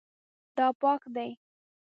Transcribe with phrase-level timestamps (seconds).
[0.55, 1.31] دا پاک دی